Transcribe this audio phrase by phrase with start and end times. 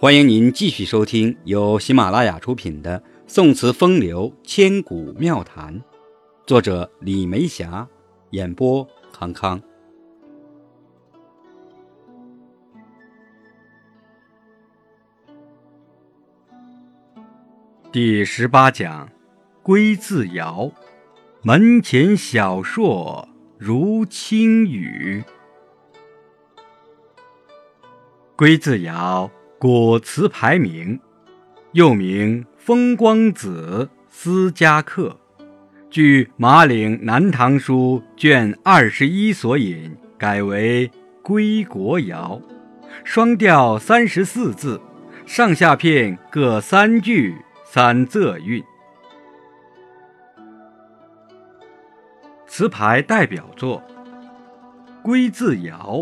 [0.00, 5.74] 欢迎您继续收听由喜马拉雅出品的《宋词风流千古妙谈》，
[6.46, 7.88] 作者李梅霞，
[8.30, 9.60] 演播康康。
[17.90, 19.10] 第十八讲：
[19.64, 20.70] 归自遥，
[21.42, 25.24] 门前小硕如轻雨。
[28.36, 29.28] 归自遥。
[29.60, 31.00] 古词牌名，
[31.72, 35.18] 又名《风光子·思家客》，
[35.90, 40.86] 据《马岭南唐书》卷二十一所引，改为
[41.24, 42.40] 《归国谣》，
[43.02, 44.80] 双调三十四字，
[45.26, 48.62] 上下片各三句，三仄韵。
[52.46, 53.82] 词牌代表作
[55.02, 55.96] 《归字谣》，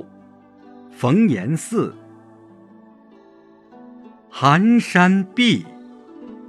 [0.91, 1.91] 冯延巳。
[4.39, 5.65] 寒山碧，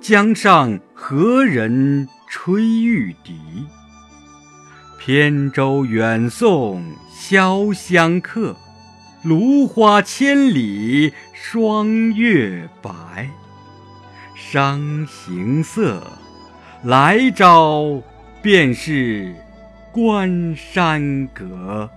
[0.01, 3.39] 江上何人吹玉笛？
[4.97, 8.57] 扁舟远送潇湘客，
[9.23, 13.29] 芦花千里霜月白。
[14.35, 16.05] 伤行色，
[16.83, 18.03] 来朝
[18.41, 19.33] 便是
[19.93, 21.89] 关山阁。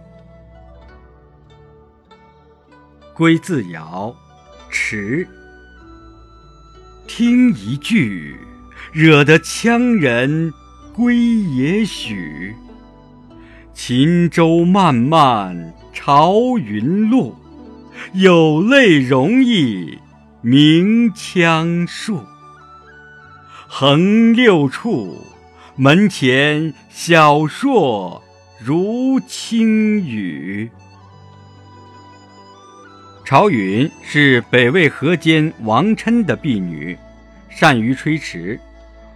[3.12, 4.14] 归自遥，
[4.70, 5.26] 迟。
[7.12, 8.36] 听一句，
[8.92, 10.54] 惹得羌人
[10.94, 12.54] 归也许。
[13.74, 17.34] 秦州漫漫朝云路，
[18.12, 19.98] 有泪容易
[20.40, 22.22] 鸣羌树。
[23.66, 25.18] 横六处，
[25.74, 28.22] 门前小硕
[28.64, 30.70] 如轻雨。
[33.30, 36.98] 朝云是北魏河间王琛的婢女，
[37.48, 38.58] 善于吹篪。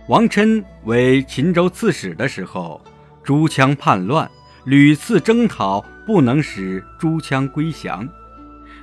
[0.06, 2.80] 王琛为秦州刺史的时候，
[3.24, 4.30] 诸羌叛乱，
[4.66, 8.08] 屡次征讨，不能使诸羌归降，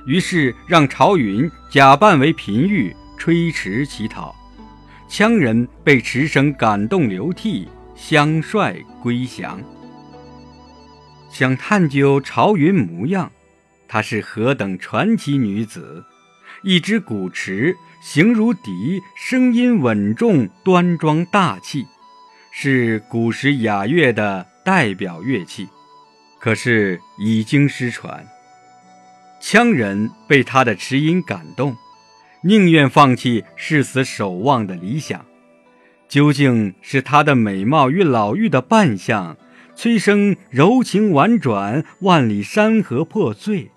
[0.04, 4.36] 于是让朝云假扮为嫔御，吹篪乞讨。
[5.08, 7.66] 羌人被篪声感动流涕，
[7.96, 9.58] 相率归降。
[11.30, 13.32] 想探究朝云模样。
[13.92, 16.02] 她是何等传奇女子！
[16.62, 21.84] 一支古池，形如笛，声音稳重、端庄大气，
[22.50, 25.68] 是古时雅乐的代表乐器。
[26.40, 28.26] 可是已经失传。
[29.42, 31.76] 羌人被她的池音感动，
[32.44, 35.22] 宁愿放弃誓死守望的理想。
[36.08, 39.36] 究竟是她的美貌与老妪的扮相，
[39.76, 43.70] 催生柔情婉转、万里山河破碎？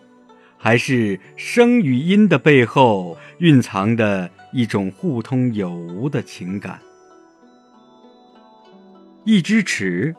[0.66, 6.80] 还是声与音的背后蕴藏的一种互通有无的情感。
[9.26, 10.16] 一支尺，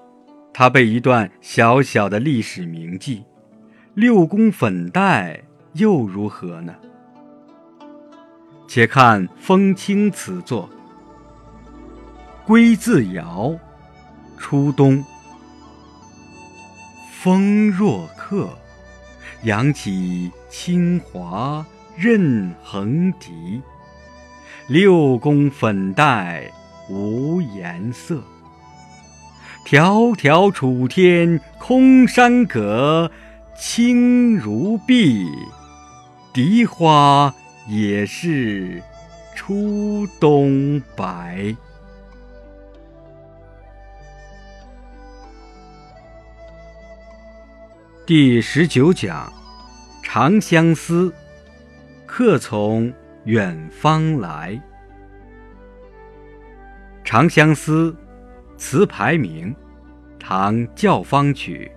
[0.55, 3.25] 它被一段小小的历史铭记；
[3.95, 5.43] 六宫粉黛
[5.73, 6.73] 又如何呢？
[8.69, 10.71] 且看风清词作
[12.47, 13.53] 《归自遥》，
[14.39, 15.05] 初冬，
[17.11, 18.49] 风若客。
[19.43, 21.65] 扬起清华
[21.97, 23.61] 任横笛，
[24.67, 26.51] 六宫粉黛
[26.89, 28.23] 无颜色。
[29.65, 33.11] 迢迢楚天空山阁，
[33.59, 35.27] 青如碧，
[36.33, 37.35] 荻花
[37.69, 38.83] 也是
[39.35, 41.55] 初冬白。
[48.07, 49.27] 第十九讲，
[50.07, 51.11] 《长相思》，
[52.07, 52.93] 客从
[53.25, 54.53] 远方来。
[57.03, 57.91] 《长相思》，
[58.57, 59.53] 词牌名，
[60.21, 61.69] 唐教坊曲。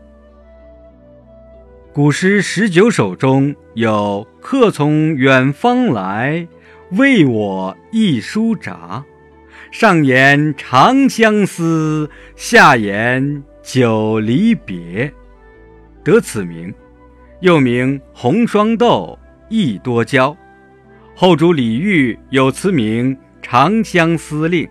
[1.92, 6.48] 古诗十九首中有“客从远方来，
[6.92, 9.04] 为我一书札”，
[9.74, 15.12] 上言长相思，下言久离别。
[16.04, 16.74] 得此名，
[17.42, 19.18] 又名红双豆、
[19.50, 20.36] 益多娇。
[21.16, 24.66] 后主李煜有词名《长相思令》，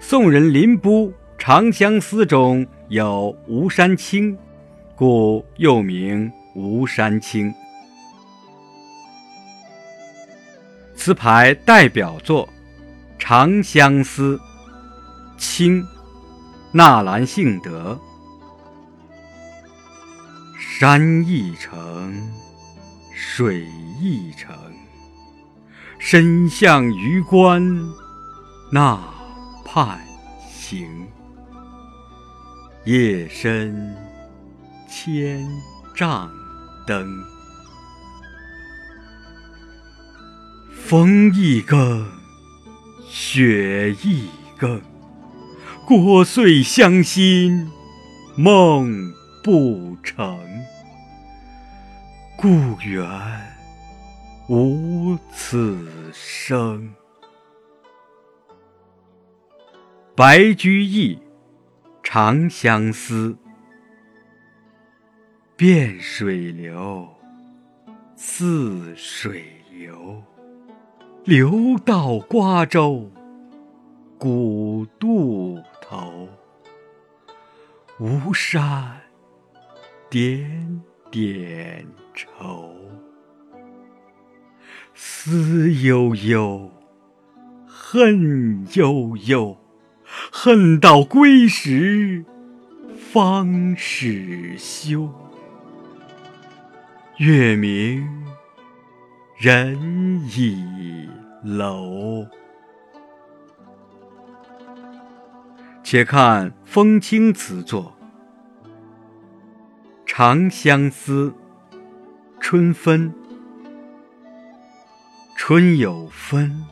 [0.00, 1.08] 宋人林逋
[1.38, 4.32] 《长相思》中有《吴山青》，
[4.96, 7.48] 故又名《吴山青》。
[10.96, 12.46] 词牌代表作
[13.18, 14.36] 《长相思》，
[15.38, 15.82] 清，
[16.72, 17.98] 纳兰性德。
[20.62, 22.30] 山一程，
[23.14, 23.66] 水
[23.98, 24.54] 一程，
[25.98, 27.82] 身向榆关
[28.70, 29.02] 那
[29.64, 29.98] 畔
[30.46, 30.86] 行。
[32.84, 33.96] 夜深
[34.86, 35.48] 千
[35.96, 36.30] 帐
[36.86, 37.08] 灯，
[40.74, 42.06] 风一更，
[43.08, 44.28] 雪一
[44.58, 44.78] 更，
[45.86, 47.66] 聒碎乡心
[48.36, 49.10] 梦
[49.42, 50.49] 不成。
[52.40, 52.48] 故
[52.80, 53.06] 园
[54.48, 56.90] 无此声。
[60.16, 61.16] 白居易
[62.02, 63.36] 《长相思》：
[65.58, 67.06] 汴水流，
[68.16, 70.22] 泗水流，
[71.24, 73.06] 流到瓜洲，
[74.18, 76.26] 古渡头。
[77.98, 78.98] 吴山
[80.08, 81.86] 点点
[82.20, 82.74] 愁，
[84.94, 86.70] 思悠悠，
[87.66, 89.56] 恨悠悠，
[90.30, 92.22] 恨到归时
[92.94, 95.10] 方始休。
[97.16, 98.06] 月明
[99.38, 101.08] 人倚
[101.42, 102.26] 楼。
[105.82, 107.96] 且看风清词作。
[110.12, 111.30] 《长相思》
[112.50, 113.14] 春分，
[115.36, 116.66] 春有分，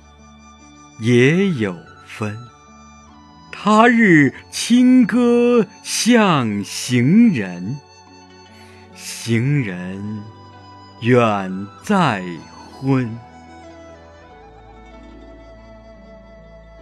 [0.98, 1.72] 也有
[2.04, 2.36] 分。
[3.52, 7.78] 他日清歌向行人，
[8.96, 10.20] 行人
[11.00, 12.24] 远在
[12.72, 13.16] 昏。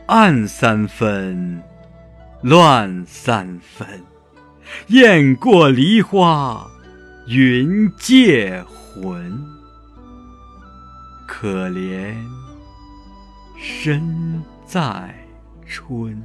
[0.07, 1.63] 暗三分，
[2.41, 3.87] 乱三分。
[4.87, 6.67] 雁过梨花
[7.27, 8.65] 云借
[9.03, 9.47] 魂，
[11.27, 12.15] 可怜
[13.59, 15.15] 身在
[15.67, 16.15] 春。《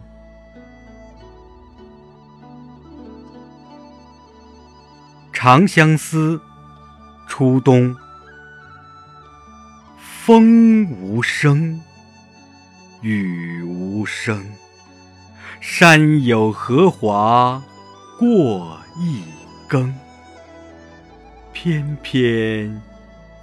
[5.34, 6.38] 长相思》
[7.28, 7.94] 初冬，
[9.98, 11.82] 风无声，
[13.02, 14.46] 雨无声，
[15.60, 17.62] 山有荷华。
[18.20, 19.24] 过一
[19.68, 19.92] 更，
[21.64, 22.82] 翩翩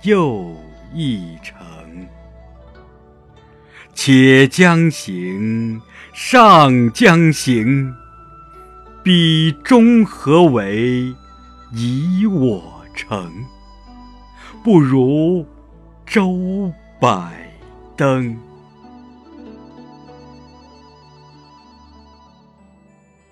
[0.02, 0.52] 又
[0.92, 1.56] 一程。
[3.94, 5.80] 且将行，
[6.12, 7.94] 上将行，
[9.04, 11.14] 彼中何为
[11.72, 13.32] 以我成？
[14.64, 15.46] 不如
[16.04, 17.48] 周百
[17.96, 18.36] 登。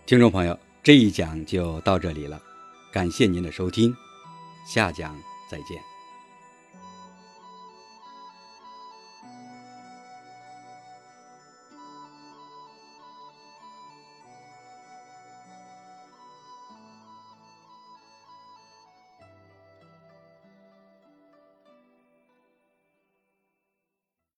[0.06, 0.56] 听众朋友。
[0.80, 2.40] 这一讲就到这里了，
[2.92, 3.92] 感谢您的收听，
[4.66, 5.16] 下讲
[5.48, 5.95] 再见。